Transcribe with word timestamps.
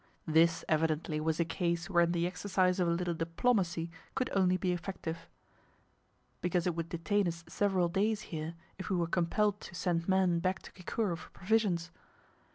This 0.25 0.65
evidently 0.67 1.21
was 1.21 1.39
a 1.39 1.45
case 1.45 1.87
wherein 1.87 2.11
the 2.11 2.25
exercise 2.25 2.79
of 2.79 2.87
a 2.87 2.91
little 2.91 3.13
diplomacy 3.13 3.91
could 4.15 4.31
only 4.33 4.57
be 4.57 4.71
effective; 4.71 5.29
because 6.41 6.65
it 6.65 6.73
would 6.73 6.89
detain 6.89 7.27
us 7.27 7.43
several 7.47 7.87
days 7.87 8.21
here, 8.33 8.55
if 8.79 8.89
we 8.89 8.95
were 8.95 9.05
compelled 9.05 9.61
to 9.61 9.75
send 9.75 10.09
men 10.09 10.39
back 10.39 10.63
to 10.63 10.71
Kikuru 10.71 11.15
for 11.15 11.29
provisions. 11.29 11.91